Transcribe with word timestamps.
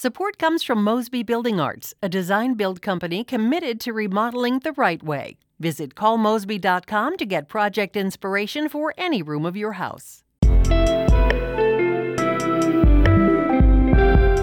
Support 0.00 0.38
comes 0.38 0.62
from 0.62 0.84
Mosby 0.84 1.24
Building 1.24 1.58
Arts, 1.58 1.92
a 2.00 2.08
design 2.08 2.54
build 2.54 2.80
company 2.80 3.24
committed 3.24 3.80
to 3.80 3.92
remodeling 3.92 4.60
the 4.60 4.70
right 4.74 5.02
way. 5.02 5.38
Visit 5.58 5.96
callmosby.com 5.96 7.16
to 7.16 7.26
get 7.26 7.48
project 7.48 7.96
inspiration 7.96 8.68
for 8.68 8.94
any 8.96 9.22
room 9.22 9.44
of 9.44 9.56
your 9.56 9.72
house. 9.72 10.22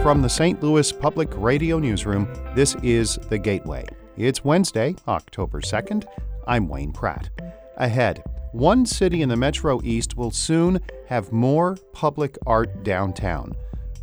From 0.04 0.22
the 0.22 0.28
St. 0.28 0.62
Louis 0.62 0.92
Public 0.92 1.30
Radio 1.36 1.80
Newsroom, 1.80 2.28
this 2.54 2.76
is 2.84 3.16
The 3.30 3.38
Gateway. 3.38 3.86
It's 4.18 4.44
Wednesday, 4.44 4.94
October 5.08 5.62
2nd. 5.62 6.04
I'm 6.50 6.68
Wayne 6.68 6.92
Pratt. 6.92 7.30
Ahead, 7.78 8.22
one 8.52 8.86
city 8.86 9.22
in 9.22 9.30
the 9.30 9.38
Metro 9.38 9.80
East 9.86 10.18
will 10.18 10.32
soon 10.32 10.82
have 11.08 11.32
more 11.32 11.78
public 11.94 12.38
art 12.46 12.84
downtown. 12.84 13.56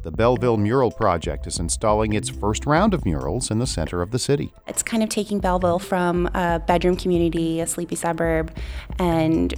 The 0.02 0.10
Belleville 0.10 0.56
Mural 0.56 0.90
Project 0.90 1.46
is 1.46 1.60
installing 1.60 2.12
its 2.12 2.28
first 2.28 2.66
round 2.66 2.92
of 2.92 3.04
murals 3.04 3.52
in 3.52 3.60
the 3.60 3.68
center 3.68 4.02
of 4.02 4.10
the 4.10 4.18
city. 4.18 4.52
It's 4.66 4.82
kind 4.82 5.00
of 5.00 5.08
taking 5.08 5.38
Belleville 5.38 5.78
from 5.78 6.26
a 6.34 6.58
bedroom 6.58 6.96
community, 6.96 7.60
a 7.60 7.68
sleepy 7.68 7.94
suburb, 7.94 8.52
and 8.98 9.54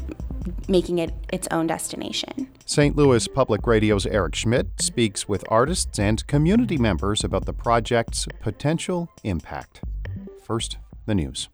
making 0.68 0.98
it 0.98 1.14
its 1.32 1.48
own 1.50 1.66
destination. 1.66 2.50
St. 2.66 2.94
Louis 2.94 3.26
Public 3.26 3.66
Radio's 3.66 4.04
Eric 4.04 4.34
Schmid 4.34 4.70
speaks 4.82 5.26
with 5.26 5.44
artists 5.48 5.98
and 5.98 6.26
community 6.26 6.76
members 6.76 7.24
about 7.24 7.46
the 7.46 7.54
project's 7.54 8.28
potential 8.40 9.08
impact. 9.22 9.80
First, 10.42 10.76
the 11.06 11.14
news. 11.14 11.48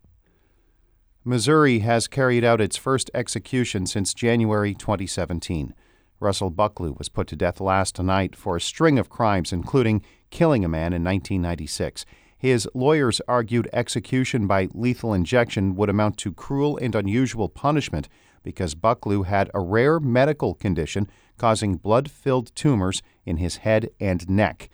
Missouri 1.24 1.80
has 1.80 2.08
carried 2.08 2.42
out 2.42 2.60
its 2.60 2.76
first 2.76 3.08
execution 3.14 3.86
since 3.86 4.12
January 4.14 4.74
2017. 4.74 5.74
Russell 6.20 6.50
Bucklew 6.50 6.96
was 6.98 7.08
put 7.08 7.26
to 7.28 7.36
death 7.36 7.60
last 7.60 8.00
night 8.00 8.36
for 8.36 8.54
a 8.54 8.60
string 8.60 8.98
of 8.98 9.08
crimes, 9.08 9.52
including 9.52 10.02
killing 10.30 10.64
a 10.64 10.68
man 10.68 10.92
in 10.92 11.02
1996. 11.02 12.04
His 12.36 12.68
lawyers 12.74 13.20
argued 13.26 13.68
execution 13.72 14.46
by 14.46 14.68
lethal 14.72 15.12
injection 15.12 15.74
would 15.76 15.90
amount 15.90 16.16
to 16.18 16.32
cruel 16.32 16.78
and 16.78 16.94
unusual 16.94 17.48
punishment 17.48 18.08
because 18.42 18.74
Bucklew 18.74 19.26
had 19.26 19.50
a 19.52 19.60
rare 19.60 20.00
medical 20.00 20.54
condition 20.54 21.08
causing 21.36 21.76
blood 21.76 22.10
filled 22.10 22.54
tumors 22.54 23.02
in 23.26 23.36
his 23.36 23.58
head 23.58 23.90
and 24.00 24.28
neck. 24.28 24.70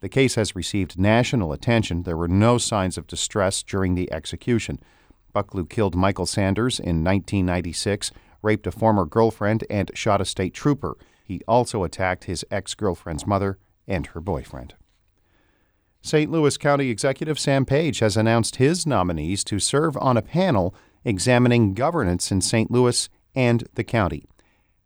The 0.00 0.08
case 0.08 0.34
has 0.36 0.56
received 0.56 0.98
national 0.98 1.52
attention. 1.52 2.04
There 2.04 2.16
were 2.16 2.28
no 2.28 2.56
signs 2.56 2.96
of 2.96 3.06
distress 3.06 3.62
during 3.62 3.94
the 3.94 4.10
execution. 4.12 4.78
Bucklew 5.34 5.68
killed 5.68 5.94
Michael 5.94 6.26
Sanders 6.26 6.78
in 6.78 7.04
1996 7.04 8.10
raped 8.42 8.66
a 8.66 8.72
former 8.72 9.04
girlfriend, 9.04 9.64
and 9.70 9.90
shot 9.94 10.20
a 10.20 10.24
state 10.24 10.54
trooper. 10.54 10.96
He 11.24 11.42
also 11.46 11.84
attacked 11.84 12.24
his 12.24 12.44
ex 12.50 12.74
girlfriend's 12.74 13.26
mother 13.26 13.58
and 13.86 14.06
her 14.08 14.20
boyfriend. 14.20 14.74
St. 16.02 16.30
Louis 16.30 16.56
County 16.56 16.88
Executive 16.88 17.38
Sam 17.38 17.66
Page 17.66 17.98
has 17.98 18.16
announced 18.16 18.56
his 18.56 18.86
nominees 18.86 19.44
to 19.44 19.58
serve 19.58 19.96
on 19.98 20.16
a 20.16 20.22
panel 20.22 20.74
examining 21.04 21.74
governance 21.74 22.32
in 22.32 22.40
St. 22.40 22.70
Louis 22.70 23.08
and 23.34 23.68
the 23.74 23.84
county. 23.84 24.24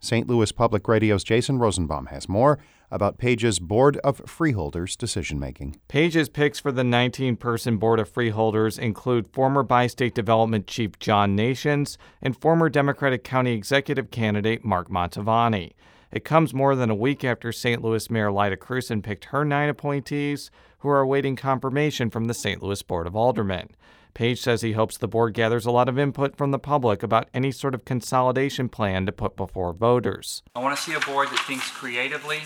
St. 0.00 0.28
Louis 0.28 0.52
Public 0.52 0.86
Radio's 0.86 1.24
Jason 1.24 1.58
Rosenbaum 1.58 2.06
has 2.06 2.28
more 2.28 2.58
about 2.94 3.18
Page's 3.18 3.58
Board 3.58 3.96
of 3.98 4.22
Freeholders 4.24 4.96
decision 4.96 5.40
making. 5.40 5.80
Page's 5.88 6.28
picks 6.28 6.60
for 6.60 6.70
the 6.70 6.84
19 6.84 7.36
person 7.36 7.76
Board 7.76 7.98
of 7.98 8.08
Freeholders 8.08 8.78
include 8.78 9.26
former 9.32 9.64
Bi 9.64 9.88
State 9.88 10.14
Development 10.14 10.64
Chief 10.68 10.96
John 11.00 11.34
Nations 11.34 11.98
and 12.22 12.40
former 12.40 12.68
Democratic 12.68 13.24
County 13.24 13.52
Executive 13.52 14.12
candidate 14.12 14.64
Mark 14.64 14.88
Mantovani. 14.88 15.72
It 16.12 16.24
comes 16.24 16.54
more 16.54 16.76
than 16.76 16.88
a 16.88 16.94
week 16.94 17.24
after 17.24 17.50
St. 17.50 17.82
Louis 17.82 18.08
Mayor 18.08 18.30
Lyda 18.30 18.56
Krewson 18.56 19.02
picked 19.02 19.26
her 19.26 19.44
nine 19.44 19.68
appointees, 19.68 20.52
who 20.78 20.88
are 20.88 21.00
awaiting 21.00 21.34
confirmation 21.34 22.10
from 22.10 22.26
the 22.26 22.34
St. 22.34 22.62
Louis 22.62 22.80
Board 22.82 23.08
of 23.08 23.16
Aldermen. 23.16 23.70
Page 24.14 24.40
says 24.40 24.62
he 24.62 24.72
hopes 24.72 24.96
the 24.96 25.08
board 25.08 25.34
gathers 25.34 25.66
a 25.66 25.72
lot 25.72 25.88
of 25.88 25.98
input 25.98 26.36
from 26.36 26.52
the 26.52 26.58
public 26.60 27.02
about 27.02 27.28
any 27.34 27.50
sort 27.50 27.74
of 27.74 27.84
consolidation 27.84 28.68
plan 28.68 29.06
to 29.06 29.10
put 29.10 29.34
before 29.34 29.72
voters. 29.72 30.44
I 30.54 30.60
want 30.60 30.76
to 30.76 30.80
see 30.80 30.94
a 30.94 31.00
board 31.00 31.30
that 31.30 31.40
thinks 31.40 31.68
creatively 31.72 32.42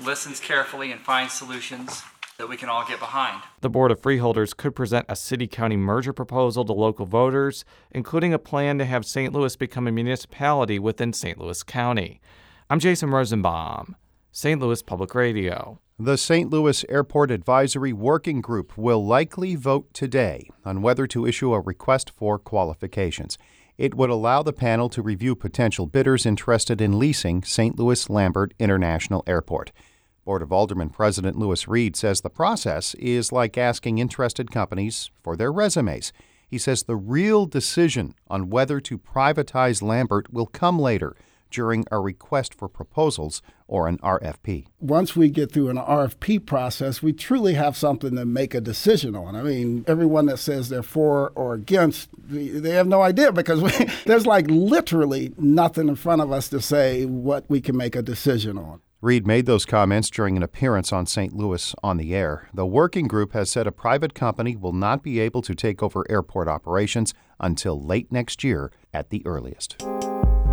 listens 0.00 0.40
carefully, 0.40 0.92
and 0.92 1.00
finds 1.00 1.32
solutions 1.32 2.02
that 2.38 2.48
we 2.48 2.56
can 2.56 2.68
all 2.68 2.84
get 2.86 2.98
behind. 2.98 3.42
The 3.60 3.70
Board 3.70 3.92
of 3.92 4.00
Freeholders 4.00 4.54
could 4.54 4.74
present 4.74 5.06
a 5.08 5.16
city 5.16 5.46
county 5.46 5.76
merger 5.76 6.12
proposal 6.12 6.64
to 6.64 6.72
local 6.72 7.06
voters, 7.06 7.64
including 7.92 8.34
a 8.34 8.38
plan 8.38 8.78
to 8.78 8.84
have 8.84 9.06
St. 9.06 9.32
Louis 9.32 9.54
become 9.54 9.86
a 9.86 9.92
municipality 9.92 10.78
within 10.78 11.12
St. 11.12 11.38
Louis 11.38 11.62
County. 11.62 12.20
I'm 12.68 12.80
Jason 12.80 13.10
Rosenbaum, 13.10 13.94
St. 14.32 14.60
Louis 14.60 14.82
Public 14.82 15.14
Radio. 15.14 15.80
The 15.96 16.18
St. 16.18 16.50
Louis 16.50 16.84
Airport 16.88 17.30
Advisory 17.30 17.92
Working 17.92 18.40
Group 18.40 18.76
will 18.76 19.06
likely 19.06 19.54
vote 19.54 19.94
today 19.94 20.50
on 20.64 20.82
whether 20.82 21.06
to 21.06 21.24
issue 21.24 21.54
a 21.54 21.60
request 21.60 22.10
for 22.10 22.36
qualifications. 22.36 23.38
It 23.76 23.96
would 23.96 24.10
allow 24.10 24.44
the 24.44 24.52
panel 24.52 24.88
to 24.90 25.02
review 25.02 25.34
potential 25.34 25.86
bidders 25.86 26.24
interested 26.24 26.80
in 26.80 26.98
leasing 26.98 27.42
St. 27.42 27.76
Louis 27.76 28.08
Lambert 28.08 28.54
International 28.60 29.24
Airport. 29.26 29.72
Board 30.24 30.42
of 30.42 30.52
Aldermen 30.52 30.90
President 30.90 31.36
Lewis 31.36 31.66
Reed 31.66 31.96
says 31.96 32.20
the 32.20 32.30
process 32.30 32.94
is 32.94 33.32
like 33.32 33.58
asking 33.58 33.98
interested 33.98 34.52
companies 34.52 35.10
for 35.22 35.36
their 35.36 35.52
resumes. 35.52 36.12
He 36.46 36.56
says 36.56 36.84
the 36.84 36.94
real 36.94 37.46
decision 37.46 38.14
on 38.28 38.48
whether 38.48 38.80
to 38.80 38.96
privatize 38.96 39.82
Lambert 39.82 40.32
will 40.32 40.46
come 40.46 40.78
later 40.78 41.16
during 41.54 41.84
a 41.90 42.00
request 42.00 42.52
for 42.52 42.68
proposals 42.68 43.40
or 43.68 43.86
an 43.86 43.96
RFP. 43.98 44.66
Once 44.80 45.14
we 45.14 45.30
get 45.30 45.52
through 45.52 45.68
an 45.68 45.76
RFP 45.76 46.44
process, 46.44 47.00
we 47.00 47.12
truly 47.12 47.54
have 47.54 47.76
something 47.76 48.16
to 48.16 48.26
make 48.26 48.54
a 48.54 48.60
decision 48.60 49.14
on. 49.14 49.36
I 49.36 49.42
mean, 49.42 49.84
everyone 49.86 50.26
that 50.26 50.38
says 50.38 50.68
they're 50.68 50.82
for 50.82 51.30
or 51.36 51.54
against, 51.54 52.10
they 52.18 52.70
have 52.70 52.88
no 52.88 53.02
idea 53.02 53.32
because 53.32 53.62
we, 53.62 53.70
there's 54.04 54.26
like 54.26 54.46
literally 54.48 55.32
nothing 55.38 55.88
in 55.88 55.94
front 55.94 56.20
of 56.22 56.32
us 56.32 56.48
to 56.48 56.60
say 56.60 57.06
what 57.06 57.48
we 57.48 57.60
can 57.60 57.76
make 57.76 57.94
a 57.94 58.02
decision 58.02 58.58
on. 58.58 58.80
Reed 59.00 59.26
made 59.26 59.44
those 59.44 59.66
comments 59.66 60.08
during 60.08 60.34
an 60.34 60.42
appearance 60.42 60.90
on 60.90 61.04
St. 61.04 61.34
Louis 61.34 61.74
on 61.82 61.98
the 61.98 62.14
air. 62.14 62.48
The 62.54 62.64
working 62.64 63.06
group 63.06 63.34
has 63.34 63.50
said 63.50 63.66
a 63.66 63.72
private 63.72 64.14
company 64.14 64.56
will 64.56 64.72
not 64.72 65.02
be 65.02 65.20
able 65.20 65.42
to 65.42 65.54
take 65.54 65.82
over 65.82 66.06
airport 66.10 66.48
operations 66.48 67.12
until 67.38 67.78
late 67.78 68.10
next 68.10 68.42
year 68.42 68.72
at 68.94 69.10
the 69.10 69.22
earliest. 69.26 69.84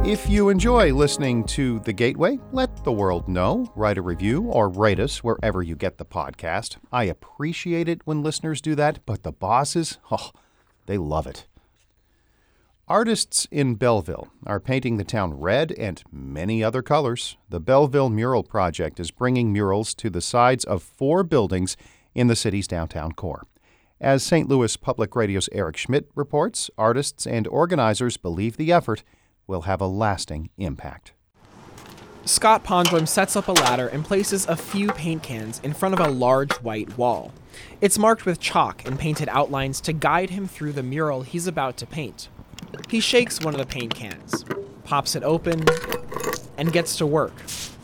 If 0.03 0.28
you 0.28 0.50
enjoy 0.50 0.95
listening 0.95 1.44
to 1.45 1.79
The 1.81 1.94
Gateway, 1.94 2.39
let 2.51 2.84
the 2.84 2.91
world 2.91 3.28
know. 3.28 3.72
Write 3.75 4.00
a 4.00 4.01
review 4.01 4.45
or 4.45 4.67
rate 4.67 5.00
us 5.00 5.23
wherever 5.23 5.62
you 5.62 5.75
get 5.75 6.00
the 6.00 6.06
podcast. 6.06 6.78
I 6.91 7.03
appreciate 7.03 7.88
it 7.88 8.01
when 8.03 8.23
listeners 8.23 8.62
do 8.62 8.73
that, 8.75 9.06
but 9.06 9.22
the 9.22 9.31
bosses, 9.31 10.00
oh, 10.09 10.31
they 10.88 10.97
love 10.97 11.28
it. 11.28 11.45
Artists 12.88 13.47
in 13.51 13.75
Belleville 13.75 14.29
are 14.47 14.59
painting 14.59 14.97
the 14.97 15.03
town 15.03 15.35
red 15.39 15.72
and 15.73 16.01
many 16.12 16.63
other 16.63 16.81
colors. 16.81 17.38
The 17.50 17.59
Belleville 17.59 18.09
Mural 18.09 18.44
Project 18.44 19.00
is 19.00 19.12
bringing 19.12 19.53
murals 19.53 19.94
to 19.94 20.09
the 20.09 20.19
sides 20.19 20.66
of 20.66 20.81
four 20.81 21.22
buildings 21.23 21.78
in 22.16 22.25
the 22.25 22.35
city's 22.35 22.68
downtown 22.68 23.12
core. 23.12 23.45
As 24.01 24.23
St. 24.23 24.50
Louis 24.50 24.75
Public 24.78 25.16
Radio's 25.16 25.47
Eric 25.51 25.78
Schmid 25.78 26.07
reports, 26.16 26.72
artists 26.75 27.28
and 27.28 27.47
organizers 27.47 28.18
believe 28.18 28.57
the 28.57 28.72
effort 28.72 29.03
will 29.51 29.63
have 29.63 29.81
a 29.81 29.85
lasting 29.85 30.50
impact. 30.57 31.12
Scott 32.23 32.63
Pondrum 32.63 33.06
sets 33.06 33.35
up 33.35 33.50
a 33.50 33.51
ladder 33.51 33.88
and 33.88 34.06
places 34.06 34.47
a 34.47 34.56
few 34.56 34.88
paint 34.94 35.23
cans 35.23 35.59
in 35.62 35.73
front 35.73 35.94
of 35.94 36.00
a 36.00 36.09
large 36.09 36.53
white 36.62 36.97
wall. 36.97 37.34
It's 37.81 38.00
marked 38.00 38.25
with 38.25 38.39
chalk 38.39 38.85
and 38.85 38.97
painted 38.97 39.28
outlines 39.28 39.81
to 39.81 39.91
guide 39.91 40.29
him 40.29 40.47
through 40.47 40.72
the 40.72 40.84
mural 40.84 41.23
he's 41.23 41.47
about 41.47 41.75
to 41.78 41.85
paint. 41.85 42.29
He 42.89 43.01
shakes 43.01 43.41
one 43.41 43.53
of 43.53 43.59
the 43.59 43.66
paint 43.66 43.94
cans, 43.94 44.45
pops 44.85 45.16
it 45.16 45.23
open, 45.23 45.66
and 46.57 46.72
gets 46.72 46.95
to 46.97 47.06
work, 47.06 47.33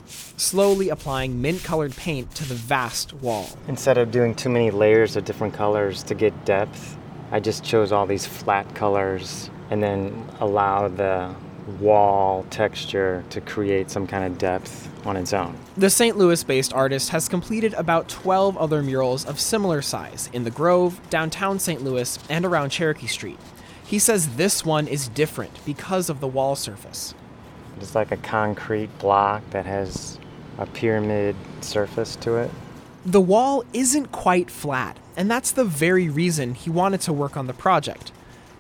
slowly 0.05 0.88
applying 0.88 1.41
mint 1.41 1.66
colored 1.66 1.97
paint 1.97 2.34
to 2.35 2.47
the 2.47 2.55
vast 2.55 3.11
wall. 3.16 3.49
Instead 3.67 3.97
of 3.97 4.11
doing 4.11 4.34
too 4.34 4.49
many 4.49 4.72
layers 4.72 5.17
of 5.17 5.25
different 5.25 5.53
colors 5.53 6.02
to 6.03 6.16
get 6.16 6.46
depth, 6.46 6.97
I 7.29 7.41
just 7.41 7.61
chose 7.66 7.91
all 7.91 8.05
these 8.05 8.25
flat 8.25 8.73
colors 8.73 9.49
and 9.69 9.84
then 9.84 10.25
allow 10.40 10.87
the 10.87 11.35
wall 11.79 12.46
texture 12.49 13.23
to 13.29 13.41
create 13.41 13.91
some 13.91 14.08
kind 14.08 14.25
of 14.25 14.37
depth 14.37 14.90
on 15.05 15.17
its 15.17 15.34
own. 15.34 15.55
The 15.75 15.90
St. 15.90 16.17
Louis 16.17 16.43
based 16.43 16.73
artist 16.73 17.09
has 17.09 17.29
completed 17.29 17.73
about 17.73 18.09
12 18.09 18.58
other 18.58 18.81
murals 18.81 19.25
of 19.25 19.40
similar 19.40 19.81
size 19.81 20.29
in 20.34 20.43
the 20.43 20.52
Grove, 20.52 20.99
downtown 21.09 21.59
St. 21.59 21.84
Louis, 21.84 22.17
and 22.29 22.46
around 22.46 22.69
Cherokee 22.69 23.08
Street. 23.08 23.40
He 23.85 23.99
says 23.99 24.35
this 24.35 24.66
one 24.66 24.87
is 24.87 25.08
different 25.09 25.64
because 25.66 26.09
of 26.09 26.19
the 26.19 26.28
wall 26.28 26.55
surface. 26.55 27.14
It's 27.79 27.96
like 27.96 28.11
a 28.11 28.17
concrete 28.17 28.90
block 28.99 29.43
that 29.52 29.66
has 29.66 30.19
a 30.58 30.66
pyramid 30.66 31.35
surface 31.61 32.16
to 32.17 32.35
it. 32.37 32.52
The 33.05 33.22
wall 33.22 33.64
isn't 33.72 34.11
quite 34.11 34.52
flat, 34.52 34.97
and 35.16 35.31
that's 35.31 35.52
the 35.52 35.64
very 35.64 36.09
reason 36.09 36.55
he 36.55 36.69
wanted 36.69 36.99
to 37.02 37.14
work 37.14 37.37
on 37.37 37.47
the 37.47 37.53
project. 37.53 38.11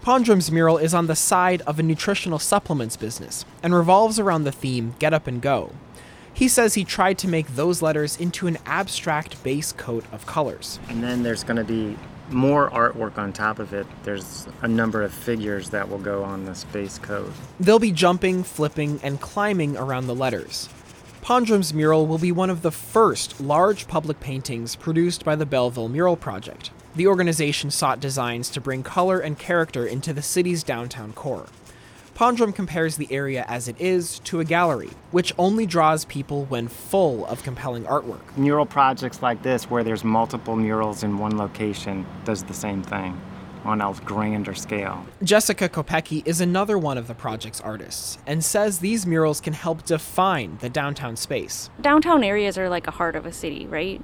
Pondrum's 0.01 0.51
mural 0.51 0.77
is 0.77 0.93
on 0.93 1.07
the 1.07 1.15
side 1.15 1.61
of 1.63 1.79
a 1.79 1.83
nutritional 1.83 2.39
supplements 2.39 2.95
business 2.95 3.45
and 3.61 3.75
revolves 3.75 4.19
around 4.19 4.43
the 4.43 4.51
theme 4.51 4.95
Get 4.99 5.13
Up 5.13 5.27
and 5.27 5.41
Go. 5.41 5.73
He 6.33 6.47
says 6.47 6.75
he 6.75 6.83
tried 6.83 7.17
to 7.19 7.27
make 7.27 7.47
those 7.55 7.81
letters 7.81 8.17
into 8.17 8.47
an 8.47 8.57
abstract 8.65 9.41
base 9.43 9.71
coat 9.71 10.05
of 10.11 10.25
colors. 10.25 10.79
And 10.87 11.03
then 11.03 11.23
there's 11.23 11.43
going 11.43 11.57
to 11.57 11.63
be 11.63 11.97
more 12.29 12.69
artwork 12.69 13.17
on 13.17 13.33
top 13.33 13.59
of 13.59 13.73
it. 13.73 13.87
There's 14.03 14.47
a 14.61 14.67
number 14.67 15.01
of 15.01 15.13
figures 15.13 15.71
that 15.71 15.89
will 15.89 15.97
go 15.97 16.23
on 16.23 16.45
this 16.45 16.63
base 16.65 16.99
coat. 16.99 17.31
They'll 17.59 17.79
be 17.79 17.91
jumping, 17.91 18.43
flipping, 18.43 18.99
and 19.01 19.19
climbing 19.19 19.77
around 19.77 20.07
the 20.07 20.15
letters. 20.15 20.69
Pondrum's 21.21 21.73
mural 21.73 22.05
will 22.05 22.19
be 22.19 22.31
one 22.31 22.49
of 22.49 22.61
the 22.61 22.71
first 22.71 23.41
large 23.41 23.87
public 23.87 24.19
paintings 24.19 24.75
produced 24.75 25.25
by 25.25 25.35
the 25.35 25.45
Belleville 25.45 25.89
Mural 25.89 26.15
Project. 26.15 26.69
The 26.97 27.05
organization 27.05 27.69
sought 27.69 27.99
designs 27.99 28.49
to 28.49 28.59
bring 28.59 28.81
color 28.81 29.19
and 29.19 29.37
character 29.37 29.85
into 29.85 30.13
the 30.13 30.23
city's 30.23 30.63
downtown 30.63 31.13
core. 31.13 31.45
Pondrum 32.15 32.55
compares 32.55 32.97
the 32.97 33.07
area 33.11 33.45
as 33.47 33.67
it 33.67 33.79
is 33.79 34.17
to 34.21 34.39
a 34.39 34.43
gallery, 34.43 34.89
which 35.11 35.31
only 35.37 35.67
draws 35.67 36.05
people 36.05 36.45
when 36.45 36.67
full 36.67 37.23
of 37.27 37.43
compelling 37.43 37.83
artwork. 37.83 38.35
Mural 38.35 38.65
projects 38.65 39.21
like 39.21 39.43
this, 39.43 39.69
where 39.69 39.83
there's 39.83 40.03
multiple 40.03 40.55
murals 40.55 41.03
in 41.03 41.19
one 41.19 41.37
location, 41.37 42.03
does 42.25 42.43
the 42.45 42.53
same 42.55 42.81
thing 42.81 43.15
on 43.67 43.81
a 43.81 43.93
grander 44.05 44.53
scale. 44.53 45.05
Jessica 45.21 45.67
Kopecki 45.67 46.25
is 46.25 46.39
another 46.39 46.77
one 46.77 46.97
of 46.97 47.07
the 47.07 47.13
project's 47.13 47.59
artists 47.59 48.17
and 48.25 48.43
says 48.43 48.79
these 48.79 49.05
murals 49.05 49.41
can 49.41 49.53
help 49.53 49.83
define 49.85 50.57
the 50.61 50.69
downtown 50.69 51.17
space. 51.17 51.69
Downtown 51.81 52.23
areas 52.23 52.57
are 52.57 52.69
like 52.69 52.87
a 52.87 52.91
heart 52.91 53.15
of 53.15 53.25
a 53.25 53.33
city, 53.33 53.67
right? 53.67 54.01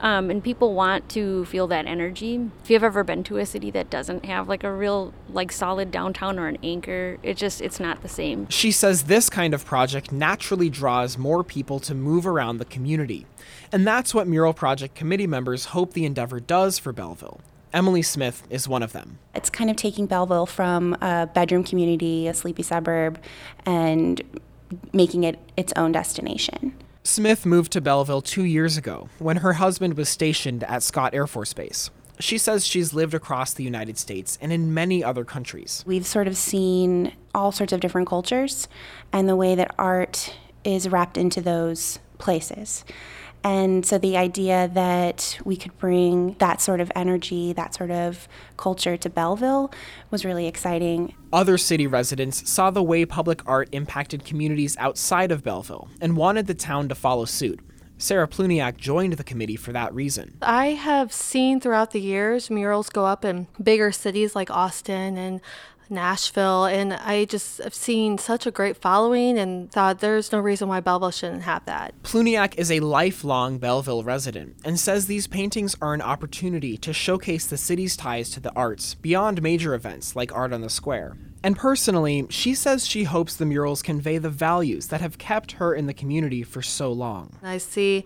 Um, 0.00 0.30
and 0.30 0.44
people 0.44 0.74
want 0.74 1.08
to 1.10 1.46
feel 1.46 1.66
that 1.68 1.86
energy. 1.86 2.50
If 2.62 2.70
you've 2.70 2.84
ever 2.84 3.02
been 3.02 3.24
to 3.24 3.38
a 3.38 3.46
city 3.46 3.70
that 3.70 3.88
doesn't 3.88 4.26
have 4.26 4.48
like 4.48 4.62
a 4.62 4.70
real 4.70 5.14
like 5.30 5.50
solid 5.50 5.90
downtown 5.90 6.38
or 6.38 6.48
an 6.48 6.58
anchor, 6.62 7.16
it 7.22 7.38
just 7.38 7.62
it's 7.62 7.80
not 7.80 8.02
the 8.02 8.08
same. 8.08 8.46
She 8.50 8.70
says 8.70 9.04
this 9.04 9.30
kind 9.30 9.54
of 9.54 9.64
project 9.64 10.12
naturally 10.12 10.68
draws 10.68 11.16
more 11.16 11.42
people 11.42 11.80
to 11.80 11.94
move 11.94 12.26
around 12.26 12.58
the 12.58 12.66
community. 12.66 13.24
And 13.72 13.86
that's 13.86 14.12
what 14.12 14.28
Mural 14.28 14.52
Project 14.52 14.94
committee 14.94 15.26
members 15.26 15.66
hope 15.66 15.94
the 15.94 16.04
endeavor 16.04 16.40
does 16.40 16.78
for 16.78 16.92
Belleville. 16.92 17.40
Emily 17.72 18.02
Smith 18.02 18.46
is 18.50 18.68
one 18.68 18.82
of 18.82 18.92
them. 18.92 19.18
It's 19.34 19.50
kind 19.50 19.70
of 19.70 19.76
taking 19.76 20.06
Belleville 20.06 20.46
from 20.46 20.94
a 21.00 21.28
bedroom 21.32 21.64
community, 21.64 22.26
a 22.28 22.34
sleepy 22.34 22.62
suburb, 22.62 23.20
and 23.64 24.22
making 24.92 25.24
it 25.24 25.38
its 25.56 25.72
own 25.76 25.92
destination. 25.92 26.74
Smith 27.02 27.46
moved 27.46 27.70
to 27.72 27.80
Belleville 27.80 28.22
two 28.22 28.44
years 28.44 28.76
ago 28.76 29.08
when 29.18 29.38
her 29.38 29.54
husband 29.54 29.96
was 29.96 30.08
stationed 30.08 30.64
at 30.64 30.82
Scott 30.82 31.14
Air 31.14 31.26
Force 31.26 31.52
Base. 31.52 31.90
She 32.18 32.38
says 32.38 32.66
she's 32.66 32.94
lived 32.94 33.14
across 33.14 33.52
the 33.52 33.62
United 33.62 33.98
States 33.98 34.38
and 34.40 34.52
in 34.52 34.72
many 34.72 35.04
other 35.04 35.24
countries. 35.24 35.84
We've 35.86 36.06
sort 36.06 36.26
of 36.26 36.36
seen 36.36 37.12
all 37.34 37.52
sorts 37.52 37.72
of 37.72 37.80
different 37.80 38.08
cultures 38.08 38.68
and 39.12 39.28
the 39.28 39.36
way 39.36 39.54
that 39.54 39.74
art 39.78 40.34
is 40.64 40.88
wrapped 40.88 41.16
into 41.16 41.40
those 41.40 41.98
places. 42.18 42.84
And 43.44 43.86
so 43.86 43.98
the 43.98 44.16
idea 44.16 44.68
that 44.74 45.38
we 45.44 45.56
could 45.56 45.76
bring 45.78 46.34
that 46.38 46.60
sort 46.60 46.80
of 46.80 46.90
energy, 46.96 47.52
that 47.52 47.74
sort 47.74 47.90
of 47.90 48.28
culture 48.56 48.96
to 48.96 49.08
Belleville 49.08 49.72
was 50.10 50.24
really 50.24 50.46
exciting. 50.46 51.14
Other 51.32 51.56
city 51.56 51.86
residents 51.86 52.50
saw 52.50 52.70
the 52.70 52.82
way 52.82 53.04
public 53.04 53.46
art 53.46 53.68
impacted 53.72 54.24
communities 54.24 54.76
outside 54.78 55.30
of 55.30 55.44
Belleville 55.44 55.88
and 56.00 56.16
wanted 56.16 56.46
the 56.46 56.54
town 56.54 56.88
to 56.88 56.94
follow 56.94 57.24
suit. 57.24 57.60
Sarah 57.98 58.28
Pluniak 58.28 58.76
joined 58.76 59.14
the 59.14 59.24
committee 59.24 59.56
for 59.56 59.72
that 59.72 59.94
reason. 59.94 60.36
I 60.42 60.68
have 60.68 61.12
seen 61.12 61.60
throughout 61.60 61.92
the 61.92 62.00
years 62.00 62.50
murals 62.50 62.90
go 62.90 63.06
up 63.06 63.24
in 63.24 63.46
bigger 63.62 63.90
cities 63.90 64.36
like 64.36 64.50
Austin 64.50 65.16
and 65.16 65.40
Nashville, 65.90 66.64
and 66.64 66.92
I 66.94 67.24
just 67.24 67.58
have 67.58 67.74
seen 67.74 68.18
such 68.18 68.46
a 68.46 68.50
great 68.50 68.76
following 68.76 69.38
and 69.38 69.70
thought 69.70 70.00
there's 70.00 70.32
no 70.32 70.38
reason 70.38 70.68
why 70.68 70.80
Belleville 70.80 71.10
shouldn't 71.10 71.42
have 71.42 71.64
that. 71.66 71.94
Pluniak 72.02 72.54
is 72.56 72.70
a 72.70 72.80
lifelong 72.80 73.58
Belleville 73.58 74.04
resident 74.04 74.56
and 74.64 74.78
says 74.78 75.06
these 75.06 75.26
paintings 75.26 75.76
are 75.80 75.94
an 75.94 76.02
opportunity 76.02 76.76
to 76.78 76.92
showcase 76.92 77.46
the 77.46 77.56
city's 77.56 77.96
ties 77.96 78.30
to 78.30 78.40
the 78.40 78.52
arts 78.54 78.94
beyond 78.94 79.42
major 79.42 79.74
events 79.74 80.16
like 80.16 80.34
Art 80.34 80.52
on 80.52 80.60
the 80.60 80.70
Square. 80.70 81.16
And 81.46 81.56
personally, 81.56 82.26
she 82.28 82.56
says 82.56 82.88
she 82.88 83.04
hopes 83.04 83.36
the 83.36 83.46
murals 83.46 83.80
convey 83.80 84.18
the 84.18 84.28
values 84.28 84.88
that 84.88 85.00
have 85.00 85.16
kept 85.16 85.52
her 85.52 85.72
in 85.72 85.86
the 85.86 85.94
community 85.94 86.42
for 86.42 86.60
so 86.60 86.90
long. 86.90 87.36
I 87.40 87.58
see 87.58 88.04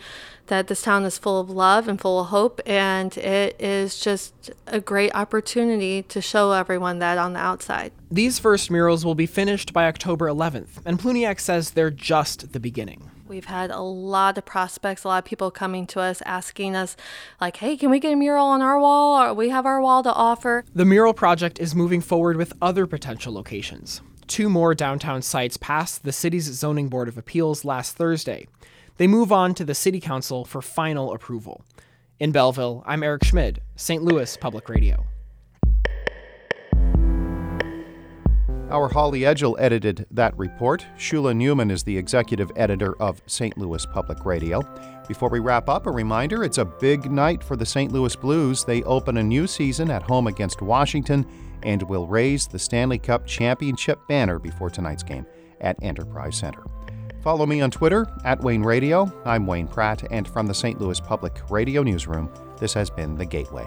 that 0.48 0.66
this 0.66 0.82
town 0.82 1.06
is 1.06 1.16
full 1.16 1.40
of 1.40 1.48
love 1.48 1.88
and 1.88 1.98
full 1.98 2.20
of 2.20 2.26
hope, 2.26 2.60
and 2.66 3.16
it 3.16 3.58
is 3.58 3.98
just 3.98 4.50
a 4.66 4.78
great 4.78 5.14
opportunity 5.14 6.02
to 6.02 6.20
show 6.20 6.52
everyone 6.52 6.98
that 6.98 7.16
on 7.16 7.32
the 7.32 7.38
outside. 7.38 7.92
These 8.10 8.38
first 8.38 8.70
murals 8.70 9.06
will 9.06 9.14
be 9.14 9.24
finished 9.24 9.72
by 9.72 9.86
October 9.86 10.26
11th, 10.26 10.82
and 10.84 10.98
Pluniak 10.98 11.40
says 11.40 11.70
they're 11.70 11.90
just 11.90 12.52
the 12.52 12.60
beginning. 12.60 13.10
We've 13.30 13.44
had 13.44 13.70
a 13.70 13.80
lot 13.80 14.36
of 14.38 14.44
prospects, 14.44 15.04
a 15.04 15.08
lot 15.08 15.18
of 15.18 15.24
people 15.24 15.52
coming 15.52 15.86
to 15.86 16.00
us 16.00 16.20
asking 16.26 16.74
us, 16.74 16.96
like, 17.40 17.58
hey, 17.58 17.76
can 17.76 17.88
we 17.88 18.00
get 18.00 18.12
a 18.12 18.16
mural 18.16 18.44
on 18.44 18.60
our 18.60 18.80
wall? 18.80 19.22
Or 19.22 19.32
we 19.32 19.50
have 19.50 19.66
our 19.66 19.80
wall 19.80 20.02
to 20.02 20.12
offer. 20.12 20.64
The 20.74 20.84
mural 20.84 21.14
project 21.14 21.60
is 21.60 21.72
moving 21.72 22.00
forward 22.00 22.36
with 22.36 22.52
other 22.60 22.88
potential 22.88 23.32
locations. 23.32 24.02
Two 24.26 24.48
more 24.48 24.74
downtown 24.74 25.22
sites 25.22 25.56
passed 25.56 26.02
the 26.02 26.10
city's 26.10 26.46
Zoning 26.46 26.88
Board 26.88 27.06
of 27.06 27.16
Appeals 27.16 27.64
last 27.64 27.96
Thursday. 27.96 28.48
They 28.96 29.06
move 29.06 29.30
on 29.30 29.54
to 29.54 29.64
the 29.64 29.76
City 29.76 30.00
Council 30.00 30.44
for 30.44 30.60
final 30.60 31.12
approval. 31.12 31.62
In 32.18 32.32
Belleville, 32.32 32.82
I'm 32.84 33.04
Eric 33.04 33.22
Schmid, 33.22 33.60
St. 33.76 34.02
Louis 34.02 34.36
Public 34.38 34.68
Radio. 34.68 35.04
Our 38.70 38.88
Holly 38.88 39.20
Edgell 39.20 39.56
edited 39.58 40.06
that 40.12 40.36
report. 40.38 40.86
Shula 40.96 41.34
Neuman 41.34 41.72
is 41.72 41.82
the 41.82 41.98
executive 41.98 42.52
editor 42.54 42.94
of 43.02 43.20
St. 43.26 43.58
Louis 43.58 43.84
Public 43.86 44.24
Radio. 44.24 44.62
Before 45.08 45.28
we 45.28 45.40
wrap 45.40 45.68
up, 45.68 45.86
a 45.86 45.90
reminder 45.90 46.44
it's 46.44 46.58
a 46.58 46.64
big 46.64 47.10
night 47.10 47.42
for 47.42 47.56
the 47.56 47.66
St. 47.66 47.90
Louis 47.90 48.14
Blues. 48.14 48.64
They 48.64 48.84
open 48.84 49.16
a 49.16 49.24
new 49.24 49.48
season 49.48 49.90
at 49.90 50.04
home 50.04 50.28
against 50.28 50.62
Washington 50.62 51.26
and 51.64 51.82
will 51.82 52.06
raise 52.06 52.46
the 52.46 52.60
Stanley 52.60 52.98
Cup 52.98 53.26
championship 53.26 53.98
banner 54.06 54.38
before 54.38 54.70
tonight's 54.70 55.02
game 55.02 55.26
at 55.60 55.76
Enterprise 55.82 56.36
Center. 56.36 56.62
Follow 57.22 57.46
me 57.46 57.60
on 57.60 57.72
Twitter 57.72 58.06
at 58.24 58.40
Wayne 58.40 58.62
Radio. 58.62 59.12
I'm 59.24 59.48
Wayne 59.48 59.66
Pratt, 59.66 60.04
and 60.12 60.28
from 60.28 60.46
the 60.46 60.54
St. 60.54 60.80
Louis 60.80 61.00
Public 61.00 61.38
Radio 61.50 61.82
Newsroom, 61.82 62.30
this 62.60 62.72
has 62.74 62.88
been 62.88 63.16
The 63.16 63.26
Gateway. 63.26 63.66